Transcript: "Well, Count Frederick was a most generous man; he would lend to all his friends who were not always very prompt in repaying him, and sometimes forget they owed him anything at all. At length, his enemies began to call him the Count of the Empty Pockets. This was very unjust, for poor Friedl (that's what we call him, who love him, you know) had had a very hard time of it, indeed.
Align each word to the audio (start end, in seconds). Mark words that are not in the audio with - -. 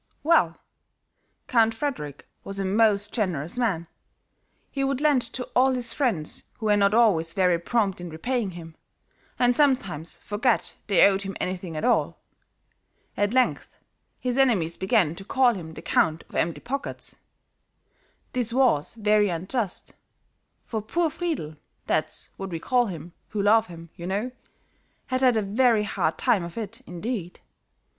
"Well, 0.23 0.57
Count 1.47 1.75
Frederick 1.75 2.27
was 2.43 2.57
a 2.57 2.65
most 2.65 3.13
generous 3.13 3.59
man; 3.59 3.85
he 4.71 4.83
would 4.83 4.99
lend 4.99 5.21
to 5.33 5.43
all 5.55 5.73
his 5.73 5.93
friends 5.93 6.41
who 6.57 6.65
were 6.65 6.75
not 6.75 6.95
always 6.95 7.33
very 7.33 7.59
prompt 7.59 8.01
in 8.01 8.09
repaying 8.09 8.49
him, 8.49 8.73
and 9.37 9.55
sometimes 9.55 10.17
forget 10.17 10.75
they 10.87 11.05
owed 11.05 11.21
him 11.21 11.37
anything 11.39 11.77
at 11.77 11.85
all. 11.85 12.17
At 13.15 13.31
length, 13.35 13.67
his 14.19 14.39
enemies 14.39 14.75
began 14.75 15.13
to 15.17 15.23
call 15.23 15.53
him 15.53 15.75
the 15.75 15.83
Count 15.83 16.23
of 16.23 16.29
the 16.29 16.39
Empty 16.39 16.61
Pockets. 16.61 17.17
This 18.33 18.51
was 18.51 18.95
very 18.95 19.29
unjust, 19.29 19.93
for 20.63 20.81
poor 20.81 21.11
Friedl 21.11 21.57
(that's 21.85 22.29
what 22.37 22.49
we 22.49 22.59
call 22.59 22.87
him, 22.87 23.13
who 23.29 23.39
love 23.43 23.67
him, 23.67 23.91
you 23.95 24.07
know) 24.07 24.31
had 25.05 25.21
had 25.21 25.37
a 25.37 25.43
very 25.43 25.83
hard 25.83 26.17
time 26.17 26.43
of 26.43 26.57
it, 26.57 26.81
indeed. 26.87 27.39